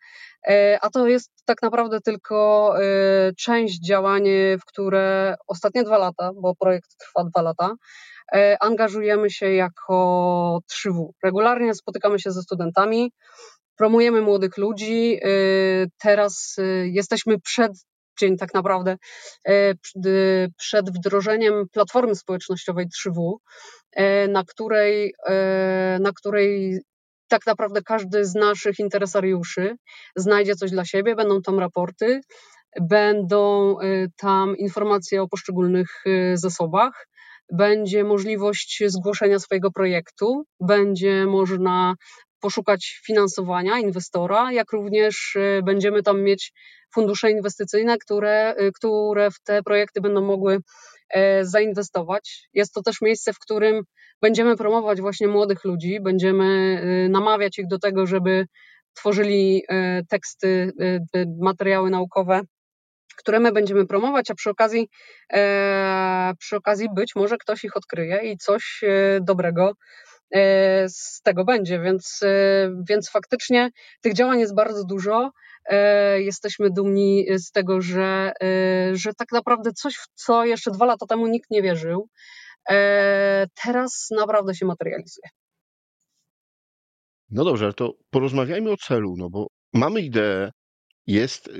e, 0.48 0.78
a 0.82 0.90
to 0.90 1.06
jest 1.06 1.30
tak 1.44 1.62
naprawdę 1.62 2.00
tylko 2.00 2.74
y, 2.80 3.34
część 3.34 3.86
działań, 3.86 4.24
w 4.60 4.64
które 4.64 5.34
ostatnie 5.46 5.84
dwa 5.84 5.98
lata, 5.98 6.30
bo 6.34 6.54
projekt 6.54 6.96
trwa 6.98 7.24
dwa 7.24 7.42
lata, 7.42 7.74
angażujemy 8.60 9.30
się 9.30 9.52
jako 9.52 10.58
3W. 10.72 11.10
Regularnie 11.24 11.74
spotykamy 11.74 12.18
się 12.18 12.30
ze 12.30 12.42
studentami, 12.42 13.12
promujemy 13.80 14.22
młodych 14.22 14.56
ludzi. 14.56 15.20
Y, 15.24 15.90
teraz 15.98 16.58
y, 16.58 16.88
jesteśmy 16.92 17.40
przed 17.40 17.72
dzień 18.20 18.36
tak 18.36 18.54
naprawdę 18.54 18.96
y, 19.48 20.48
przed 20.58 20.90
wdrożeniem 20.90 21.64
platformy 21.72 22.14
społecznościowej 22.14 22.86
3W, 22.86 23.34
na 24.28 24.44
której, 24.44 25.14
na 26.00 26.12
której 26.16 26.78
tak 27.28 27.46
naprawdę 27.46 27.82
każdy 27.82 28.24
z 28.24 28.34
naszych 28.34 28.78
interesariuszy 28.78 29.76
znajdzie 30.16 30.54
coś 30.54 30.70
dla 30.70 30.84
siebie, 30.84 31.14
będą 31.14 31.42
tam 31.42 31.58
raporty, 31.58 32.20
będą 32.80 33.76
tam 34.16 34.56
informacje 34.56 35.22
o 35.22 35.28
poszczególnych 35.28 36.04
zasobach, 36.34 37.06
będzie 37.52 38.04
możliwość 38.04 38.82
zgłoszenia 38.86 39.38
swojego 39.38 39.70
projektu, 39.70 40.44
będzie 40.60 41.26
można 41.26 41.94
poszukać 42.40 43.00
finansowania 43.06 43.78
inwestora, 43.78 44.52
jak 44.52 44.72
również 44.72 45.36
y, 45.36 45.60
będziemy 45.64 46.02
tam 46.02 46.22
mieć 46.22 46.52
fundusze 46.94 47.30
inwestycyjne, 47.30 47.98
które, 47.98 48.54
y, 48.60 48.72
które 48.72 49.30
w 49.30 49.40
te 49.40 49.62
projekty 49.62 50.00
będą 50.00 50.20
mogły 50.20 50.58
e, 51.10 51.44
zainwestować. 51.44 52.48
Jest 52.52 52.72
to 52.74 52.82
też 52.82 53.00
miejsce, 53.00 53.32
w 53.32 53.38
którym 53.38 53.82
będziemy 54.22 54.56
promować 54.56 55.00
właśnie 55.00 55.28
młodych 55.28 55.64
ludzi, 55.64 56.00
będziemy 56.00 56.80
y, 57.06 57.08
namawiać 57.08 57.58
ich 57.58 57.66
do 57.66 57.78
tego, 57.78 58.06
żeby 58.06 58.46
tworzyli 58.94 59.62
e, 59.68 60.02
teksty, 60.08 60.72
materiały 61.40 61.90
naukowe, 61.90 62.40
które 63.16 63.40
my 63.40 63.52
będziemy 63.52 63.86
promować, 63.86 64.30
a 64.30 64.34
przy 64.34 64.50
okazji, 64.50 64.88
e, 65.32 66.32
przy 66.38 66.56
okazji 66.56 66.88
być 66.94 67.14
może 67.14 67.36
ktoś 67.38 67.64
ich 67.64 67.76
odkryje 67.76 68.32
i 68.32 68.36
coś 68.36 68.80
dobrego 69.20 69.72
E, 69.72 70.09
z 70.88 71.20
tego 71.22 71.44
będzie, 71.44 71.80
więc, 71.80 72.20
e, 72.22 72.70
więc 72.88 73.10
faktycznie 73.10 73.70
tych 74.00 74.14
działań 74.14 74.40
jest 74.40 74.54
bardzo 74.54 74.84
dużo. 74.84 75.30
E, 75.64 76.22
jesteśmy 76.22 76.70
dumni 76.70 77.26
z 77.36 77.50
tego, 77.50 77.80
że, 77.80 78.32
że 78.92 79.14
tak 79.14 79.32
naprawdę 79.32 79.72
coś, 79.72 79.94
w 79.94 80.06
co 80.14 80.44
jeszcze 80.44 80.70
dwa 80.70 80.86
lata 80.86 81.06
temu 81.06 81.26
nikt 81.26 81.50
nie 81.50 81.62
wierzył, 81.62 82.08
teraz 83.64 84.08
naprawdę 84.10 84.54
się 84.54 84.66
materializuje. 84.66 85.28
No 87.30 87.44
dobrze, 87.44 87.64
ale 87.64 87.74
to 87.74 87.92
porozmawiajmy 88.10 88.70
o 88.70 88.76
celu, 88.76 89.14
no 89.18 89.30
bo 89.30 89.46
mamy 89.72 90.00
ideę, 90.00 90.50
jest, 91.06 91.50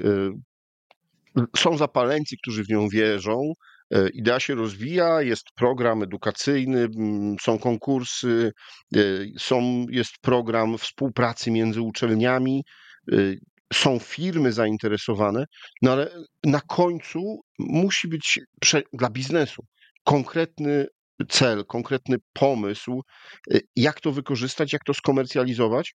są 1.56 1.76
zapaleńcy, 1.76 2.36
którzy 2.42 2.64
w 2.64 2.68
nią 2.68 2.88
wierzą, 2.88 3.52
E, 3.52 3.69
idea 4.14 4.40
się 4.40 4.54
rozwija, 4.54 5.23
jest 5.23 5.44
program 5.54 6.02
edukacyjny, 6.02 6.88
są 7.40 7.59
konkursy, 7.59 8.52
e, 8.97 9.00
są, 9.38 9.87
jest 9.90 10.12
program 10.20 10.78
współpracy 10.78 11.50
między 11.50 11.80
uczelniami, 11.80 12.64
e, 13.12 13.16
są 13.73 13.99
firmy 13.99 14.52
zainteresowane, 14.52 15.44
no 15.82 15.92
ale 15.92 16.11
na 16.44 16.61
końcu 16.61 17.40
musi 17.59 18.09
być 18.09 18.40
dla 18.92 19.11
biznesu 19.11 19.62
konkretny 20.04 20.87
cel, 21.28 21.64
konkretny 21.66 22.16
pomysł, 22.32 23.02
jak 23.76 24.00
to 24.00 24.12
wykorzystać, 24.12 24.73
jak 24.73 24.85
to 24.85 24.94
skomercjalizować. 24.94 25.94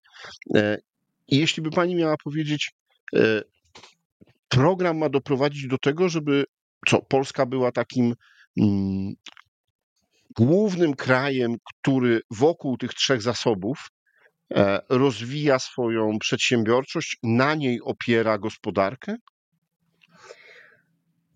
I 1.28 1.38
jeśli 1.38 1.62
by 1.62 1.70
pani 1.70 1.94
miała 1.94 2.16
powiedzieć, 2.24 2.70
program 4.48 4.98
ma 4.98 5.08
doprowadzić 5.08 5.66
do 5.66 5.78
tego, 5.78 6.08
żeby 6.08 6.44
co 6.86 7.02
Polska 7.02 7.46
była 7.46 7.72
takim 7.72 8.14
mm, 8.60 9.14
głównym 10.36 10.94
krajem, 10.94 11.56
który 11.64 12.20
wokół 12.30 12.76
tych 12.76 12.94
trzech 12.94 13.22
zasobów 13.22 13.88
e, 14.54 14.80
rozwija 14.88 15.58
swoją 15.58 16.18
przedsiębiorczość, 16.18 17.18
na 17.22 17.54
niej 17.54 17.80
opiera 17.84 18.38
gospodarkę? 18.38 19.16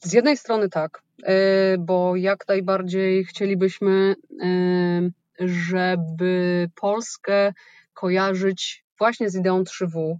Z 0.04 0.12
jednej 0.12 0.37
strony 0.37 0.68
tak, 0.68 1.02
e, 1.23 1.78
bo 1.78 2.16
jak 2.16 2.49
najbardziej 2.49 3.25
chcielibyśmy, 3.25 4.14
e, 4.42 5.11
żeby 5.40 6.68
Polskę 6.80 7.52
kojarzyć 7.94 8.85
właśnie 8.99 9.30
z 9.30 9.37
ideą 9.37 9.62
3W, 9.62 10.16
E, 10.16 10.18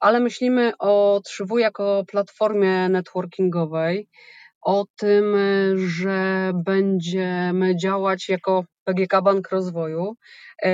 ale 0.00 0.20
myślimy 0.20 0.72
o 0.78 1.20
3W 1.24 1.58
jako 1.58 2.04
platformie 2.08 2.88
networkingowej, 2.88 4.08
o 4.62 4.86
tym, 4.96 5.36
że 5.76 6.52
będziemy 6.54 7.76
działać 7.76 8.28
jako 8.28 8.64
PGK 8.84 9.22
Bank 9.22 9.50
Rozwoju. 9.50 10.16
E, 10.62 10.70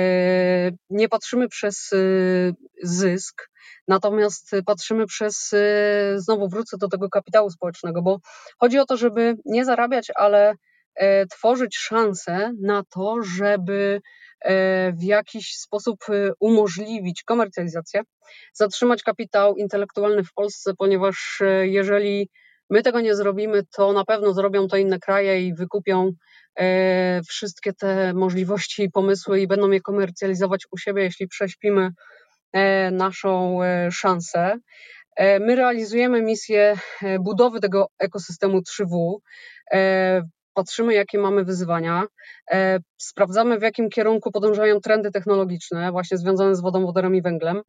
nie 0.89 1.09
patrzymy 1.09 1.47
przez 1.47 1.91
y, 1.93 2.53
zysk, 2.83 3.49
natomiast 3.87 4.51
patrzymy 4.65 5.05
przez, 5.05 5.55
znowu 6.15 6.49
wrócę 6.49 6.77
do 6.77 6.87
tego 6.87 7.09
kapitału 7.09 7.49
społecznego, 7.49 8.01
bo 8.01 8.19
chodzi 8.59 8.79
o 8.79 8.85
to, 8.85 8.97
żeby 8.97 9.35
nie 9.45 9.65
zarabiać, 9.65 10.07
ale 10.15 10.53
tworzyć 11.31 11.77
szanse 11.77 12.53
na 12.61 12.83
to, 12.89 13.15
żeby 13.37 14.01
w 14.93 15.03
jakiś 15.03 15.55
sposób 15.55 15.97
umożliwić 16.39 17.23
komercjalizację, 17.23 18.01
zatrzymać 18.53 19.03
kapitał 19.03 19.55
intelektualny 19.55 20.23
w 20.23 20.33
Polsce, 20.33 20.73
ponieważ 20.77 21.41
jeżeli 21.61 22.29
my 22.69 22.83
tego 22.83 23.01
nie 23.01 23.15
zrobimy, 23.15 23.61
to 23.75 23.93
na 23.93 24.05
pewno 24.05 24.33
zrobią 24.33 24.67
to 24.67 24.77
inne 24.77 24.99
kraje 24.99 25.41
i 25.47 25.53
wykupią 25.53 26.11
E, 26.59 27.21
wszystkie 27.27 27.73
te 27.73 28.13
możliwości 28.13 28.83
i 28.83 28.91
pomysły 28.91 29.41
i 29.41 29.47
będą 29.47 29.71
je 29.71 29.81
komercjalizować 29.81 30.63
u 30.71 30.77
siebie, 30.77 31.03
jeśli 31.03 31.27
prześpimy 31.27 31.89
e, 32.53 32.91
naszą 32.91 33.63
e, 33.63 33.91
szansę. 33.91 34.57
My 35.19 35.55
realizujemy 35.55 36.21
misję 36.21 36.77
budowy 37.19 37.59
tego 37.59 37.87
ekosystemu 37.99 38.59
3W. 38.59 39.15
Patrzymy, 40.57 40.93
jakie 40.93 41.19
mamy 41.19 41.43
wyzwania, 41.43 42.03
sprawdzamy, 42.97 43.59
w 43.59 43.61
jakim 43.61 43.89
kierunku 43.89 44.31
podążają 44.31 44.79
trendy 44.79 45.11
technologiczne, 45.11 45.91
właśnie 45.91 46.17
związane 46.17 46.55
z 46.55 46.61
wodą, 46.61 46.85
wodorem 46.85 47.15
i 47.15 47.21
węglem. 47.21 47.61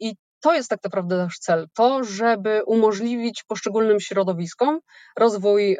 I 0.00 0.14
to 0.40 0.54
jest 0.54 0.70
tak 0.70 0.84
naprawdę 0.84 1.16
nasz 1.16 1.38
cel, 1.38 1.66
to, 1.74 2.04
żeby 2.04 2.62
umożliwić 2.66 3.44
poszczególnym 3.48 4.00
środowiskom 4.00 4.80
rozwój 5.18 5.76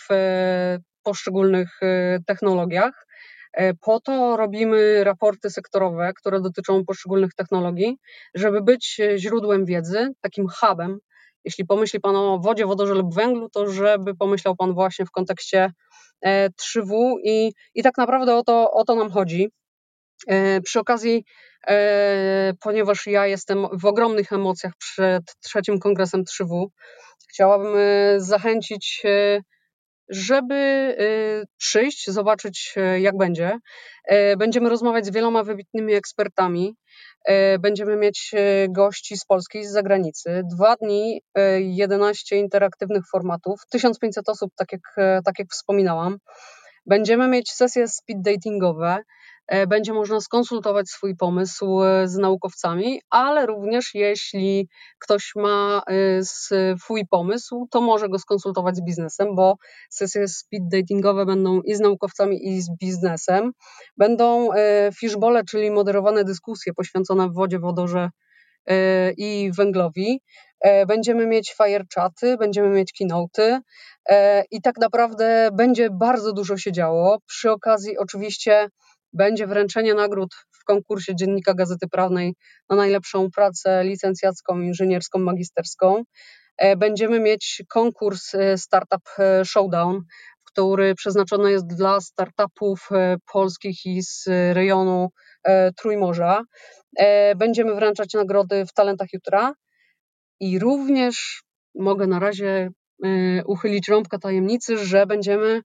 w 0.00 0.14
poszczególnych 1.02 1.80
technologiach. 2.26 3.06
E, 3.54 3.74
po 3.74 4.00
to 4.00 4.36
robimy 4.36 5.04
raporty 5.04 5.50
sektorowe, 5.50 6.12
które 6.16 6.40
dotyczą 6.40 6.84
poszczególnych 6.84 7.34
technologii, 7.34 7.98
żeby 8.34 8.62
być 8.62 9.00
e, 9.00 9.18
źródłem 9.18 9.64
wiedzy, 9.64 10.08
takim 10.20 10.46
hubem. 10.48 10.98
Jeśli 11.44 11.66
pomyśli 11.66 12.00
Pan 12.00 12.16
o 12.16 12.38
wodzie, 12.38 12.66
wodorze 12.66 12.94
lub 12.94 13.14
węglu, 13.14 13.48
to 13.48 13.70
żeby 13.72 14.14
pomyślał 14.14 14.56
Pan 14.56 14.74
właśnie 14.74 15.06
w 15.06 15.10
kontekście 15.10 15.72
3W 16.26 16.92
e, 16.92 17.20
i, 17.24 17.52
i 17.74 17.82
tak 17.82 17.98
naprawdę 17.98 18.36
o 18.36 18.42
to, 18.42 18.70
o 18.70 18.84
to 18.84 18.94
nam 18.94 19.10
chodzi. 19.10 19.50
Przy 20.64 20.80
okazji, 20.80 21.24
ponieważ 22.60 23.06
ja 23.06 23.26
jestem 23.26 23.66
w 23.72 23.84
ogromnych 23.84 24.32
emocjach 24.32 24.72
przed 24.78 25.22
trzecim 25.40 25.78
kongresem 25.78 26.24
3W, 26.24 26.66
chciałabym 27.30 27.74
zachęcić 28.16 29.02
żeby 30.08 30.54
y, 31.00 31.46
przyjść, 31.56 32.10
zobaczyć 32.10 32.74
y, 32.76 33.00
jak 33.00 33.16
będzie. 33.16 33.58
E, 34.04 34.36
będziemy 34.36 34.68
rozmawiać 34.68 35.06
z 35.06 35.10
wieloma 35.10 35.42
wybitnymi 35.42 35.94
ekspertami. 35.94 36.76
E, 37.24 37.58
będziemy 37.58 37.96
mieć 37.96 38.32
gości 38.68 39.16
z 39.16 39.24
Polski 39.24 39.58
i 39.58 39.64
z 39.64 39.72
zagranicy. 39.72 40.42
Dwa 40.56 40.76
dni, 40.76 41.20
11 41.58 42.36
interaktywnych 42.36 43.02
formatów, 43.12 43.60
1500 43.70 44.28
osób, 44.28 44.50
tak 44.56 44.72
jak, 44.72 44.80
tak 45.24 45.38
jak 45.38 45.48
wspominałam. 45.50 46.18
Będziemy 46.86 47.28
mieć 47.28 47.50
sesje 47.52 47.88
speed 47.88 48.22
datingowe. 48.22 48.98
E, 49.46 49.66
będzie 49.66 49.92
można 49.92 50.20
skonsultować 50.20 50.88
swój 50.88 51.16
pomysł 51.16 51.82
e, 51.82 52.08
z 52.08 52.16
naukowcami, 52.16 53.00
ale 53.10 53.46
również 53.46 53.90
jeśli 53.94 54.68
ktoś 54.98 55.32
ma 55.36 55.82
e, 55.86 56.20
swój 56.78 57.06
pomysł, 57.06 57.66
to 57.70 57.80
może 57.80 58.08
go 58.08 58.18
skonsultować 58.18 58.76
z 58.76 58.84
biznesem, 58.84 59.34
bo 59.34 59.56
sesje 59.90 60.28
speed 60.28 60.68
datingowe 60.72 61.26
będą 61.26 61.60
i 61.60 61.74
z 61.74 61.80
naukowcami, 61.80 62.48
i 62.48 62.62
z 62.62 62.70
biznesem. 62.80 63.52
Będą 63.96 64.48
fishbole, 64.98 65.44
czyli 65.44 65.70
moderowane 65.70 66.24
dyskusje 66.24 66.72
poświęcone 66.72 67.28
wodzie, 67.30 67.58
wodorze 67.58 68.10
i 69.16 69.50
węglowi. 69.56 70.20
Będziemy 70.88 71.26
mieć 71.26 71.54
fire 71.56 71.84
chaty, 71.94 72.36
będziemy 72.36 72.68
mieć 72.68 72.92
keynoty 72.98 73.60
i 74.50 74.62
tak 74.62 74.78
naprawdę 74.80 75.48
będzie 75.52 75.88
bardzo 75.90 76.32
dużo 76.32 76.56
się 76.56 76.72
działo. 76.72 77.18
Przy 77.26 77.50
okazji 77.50 77.98
oczywiście 77.98 78.68
będzie 79.14 79.46
wręczenie 79.46 79.94
nagród 79.94 80.34
w 80.50 80.64
konkursie 80.64 81.16
Dziennika 81.16 81.54
Gazety 81.54 81.88
Prawnej 81.88 82.34
na 82.70 82.76
najlepszą 82.76 83.30
pracę 83.30 83.84
licencjacką, 83.84 84.60
inżynierską, 84.60 85.18
magisterską. 85.18 86.02
E, 86.56 86.76
będziemy 86.76 87.20
mieć 87.20 87.62
konkurs 87.68 88.34
e, 88.34 88.58
Startup 88.58 89.02
e, 89.18 89.44
Showdown, 89.44 90.00
który 90.44 90.94
przeznaczony 90.94 91.50
jest 91.50 91.66
dla 91.66 92.00
startupów 92.00 92.88
polskich 93.32 93.86
i 93.86 94.02
z 94.02 94.24
rejonu 94.52 95.08
Trójmorza. 95.76 96.42
Będziemy 97.36 97.74
wręczać 97.74 98.14
nagrody 98.14 98.66
w 98.66 98.72
Talentach 98.72 99.08
Jutra 99.12 99.52
i 100.40 100.58
również 100.58 101.42
mogę 101.74 102.06
na 102.06 102.18
razie 102.18 102.70
uchylić 103.46 103.88
rąbka 103.88 104.18
tajemnicy, 104.18 104.78
że 104.78 105.06
będziemy 105.06 105.62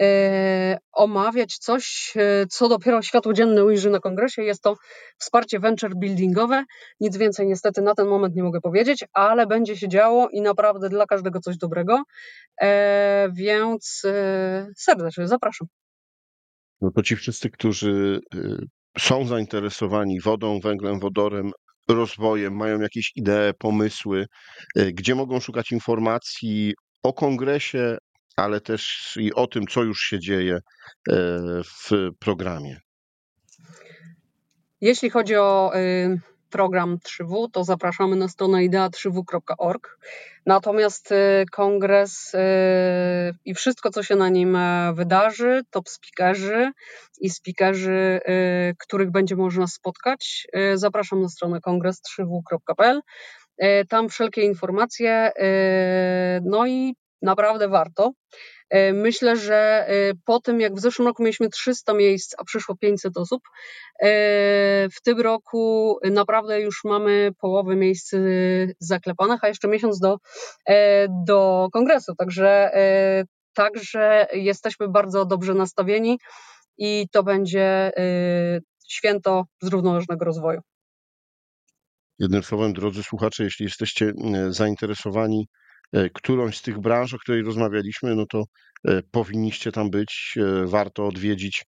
E, 0.00 0.78
omawiać 0.92 1.58
coś, 1.58 2.14
e, 2.16 2.46
co 2.46 2.68
dopiero 2.68 3.02
światło 3.02 3.32
dzienne 3.32 3.64
ujrzy 3.64 3.90
na 3.90 4.00
kongresie. 4.00 4.42
Jest 4.42 4.62
to 4.62 4.76
wsparcie 5.18 5.60
venture 5.60 5.94
buildingowe. 5.96 6.64
Nic 7.00 7.16
więcej 7.16 7.46
niestety 7.46 7.82
na 7.82 7.94
ten 7.94 8.06
moment 8.06 8.36
nie 8.36 8.42
mogę 8.42 8.60
powiedzieć, 8.60 9.04
ale 9.12 9.46
będzie 9.46 9.76
się 9.76 9.88
działo 9.88 10.28
i 10.28 10.40
naprawdę 10.40 10.88
dla 10.88 11.06
każdego 11.06 11.40
coś 11.40 11.56
dobrego. 11.56 12.02
E, 12.60 13.28
więc 13.32 14.02
serdecznie 14.76 15.28
zapraszam. 15.28 15.68
No 16.80 16.90
to 16.90 17.02
ci 17.02 17.16
wszyscy, 17.16 17.50
którzy 17.50 18.20
są 18.98 19.26
zainteresowani 19.26 20.20
wodą, 20.20 20.60
węglem, 20.60 21.00
wodorem, 21.00 21.50
rozwojem, 21.88 22.56
mają 22.56 22.80
jakieś 22.80 23.12
idee, 23.16 23.52
pomysły, 23.58 24.26
gdzie 24.76 25.14
mogą 25.14 25.40
szukać 25.40 25.72
informacji 25.72 26.74
o 27.02 27.12
kongresie, 27.12 27.96
ale 28.36 28.60
też 28.60 29.14
i 29.20 29.34
o 29.34 29.46
tym, 29.46 29.66
co 29.66 29.82
już 29.82 30.00
się 30.00 30.18
dzieje 30.18 30.54
e, 30.54 30.60
w 31.64 32.10
programie. 32.18 32.80
Jeśli 34.80 35.10
chodzi 35.10 35.36
o 35.36 35.72
y, 35.76 36.20
program 36.54 36.98
3W, 36.98 37.50
to 37.52 37.64
zapraszamy 37.64 38.16
na 38.16 38.28
stronę 38.28 38.58
idea3w.org. 38.58 39.98
Natomiast 40.46 41.12
y, 41.12 41.44
kongres 41.52 42.34
y, 42.34 42.38
i 43.44 43.54
wszystko, 43.54 43.90
co 43.90 44.02
się 44.02 44.16
na 44.16 44.28
nim 44.28 44.56
e, 44.56 44.92
wydarzy, 44.94 45.62
top 45.70 45.88
speakerzy 45.88 46.70
i 47.20 47.30
speakerzy, 47.30 48.20
których 48.78 49.10
będzie 49.10 49.36
można 49.36 49.66
spotkać, 49.66 50.46
zapraszam 50.74 51.22
na 51.22 51.28
stronę 51.28 51.58
kongres3w.pl. 51.60 53.00
Tam 53.88 54.08
wszelkie 54.08 54.42
informacje, 54.42 55.32
no 56.42 56.66
i 56.66 56.94
naprawdę 57.22 57.68
warto. 57.68 58.12
E, 58.74 58.92
myślę, 58.92 59.36
że 59.36 59.86
e, 59.88 60.14
po 60.24 60.40
tym, 60.40 60.60
jak 60.60 60.74
w 60.74 60.80
zeszłym 60.80 61.08
roku 61.08 61.22
mieliśmy 61.22 61.48
300 61.48 61.94
miejsc, 61.94 62.34
a 62.38 62.44
przyszło 62.44 62.76
500 62.76 63.16
osób, 63.16 63.42
e, 64.00 64.08
w 64.88 65.02
tym 65.02 65.20
roku 65.20 65.98
naprawdę 66.10 66.60
już 66.60 66.84
mamy 66.84 67.30
połowę 67.40 67.76
miejsc 67.76 68.12
zaklepanych, 68.78 69.44
a 69.44 69.48
jeszcze 69.48 69.68
miesiąc 69.68 69.98
do, 69.98 70.16
do 71.26 71.68
kongresu. 71.72 72.14
Także, 72.14 72.70
także 73.54 74.26
jesteśmy 74.32 74.88
bardzo 74.88 75.24
dobrze 75.24 75.54
nastawieni 75.54 76.18
i 76.78 77.06
to 77.12 77.22
będzie 77.22 77.90
święto 78.88 79.44
zrównoważonego 79.62 80.24
rozwoju. 80.24 80.60
Jednym 82.18 82.42
słowem, 82.42 82.72
drodzy 82.72 83.02
słuchacze, 83.02 83.44
jeśli 83.44 83.64
jesteście 83.64 84.12
zainteresowani 84.48 85.48
którąś 86.14 86.58
z 86.58 86.62
tych 86.62 86.78
branż, 86.80 87.14
o 87.14 87.18
której 87.18 87.42
rozmawialiśmy, 87.42 88.14
no 88.14 88.26
to 88.26 88.44
e, 88.84 89.02
powinniście 89.02 89.72
tam 89.72 89.90
być, 89.90 90.34
e, 90.36 90.66
warto 90.66 91.06
odwiedzić, 91.06 91.64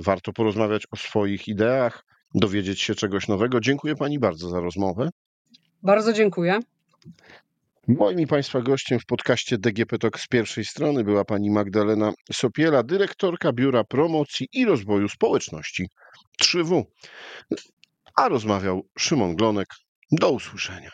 warto 0.00 0.32
porozmawiać 0.32 0.86
o 0.90 0.96
swoich 0.96 1.48
ideach, 1.48 2.04
dowiedzieć 2.34 2.80
się 2.80 2.94
czegoś 2.94 3.28
nowego. 3.28 3.60
Dziękuję 3.60 3.96
Pani 3.96 4.18
bardzo 4.18 4.48
za 4.48 4.60
rozmowę. 4.60 5.10
Bardzo 5.82 6.12
dziękuję. 6.12 6.60
Moim 7.88 8.20
i 8.20 8.26
Państwa 8.26 8.60
gościem 8.60 9.00
w 9.00 9.06
podcaście 9.06 9.58
DGP 9.58 9.98
Talk 9.98 10.20
z 10.20 10.28
pierwszej 10.28 10.64
strony 10.64 11.04
była 11.04 11.24
Pani 11.24 11.50
Magdalena 11.50 12.12
Sopiela, 12.32 12.82
dyrektorka 12.82 13.52
Biura 13.52 13.84
Promocji 13.84 14.48
i 14.52 14.64
Rozwoju 14.64 15.08
Społeczności 15.08 15.88
3W. 16.42 16.82
A 18.16 18.28
rozmawiał 18.28 18.86
Szymon 18.98 19.36
Glonek. 19.36 19.68
Do 20.10 20.30
usłyszenia. 20.30 20.90